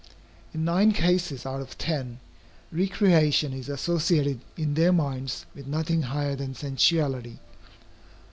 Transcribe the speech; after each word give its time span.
In 0.51 0.65
nine 0.65 0.93
cases 0.93 1.45
out 1.45 1.61
of 1.61 1.77
ten, 1.77 2.19
recreation 2.71 3.53
is 3.53 3.69
associated 3.69 4.39
in 4.57 4.73
their 4.73 4.91
minds 4.91 5.45
with 5.53 5.67
nothing 5.67 6.01
higher 6.01 6.35
than 6.35 6.55
sensuality. 6.55 7.37